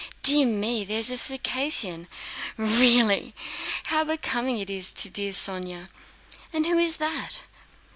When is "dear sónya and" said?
5.11-6.65